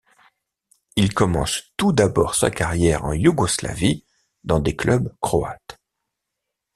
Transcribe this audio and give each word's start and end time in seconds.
Il 0.95 1.13
commence 1.13 1.61
tout 1.77 1.93
d'abord 1.93 2.33
sa 2.33 2.49
carrière 2.49 3.05
en 3.05 3.13
Yougoslavie 3.13 4.03
dans 4.43 4.59
des 4.59 4.75
clubs 4.75 5.13
croates. 5.21 5.79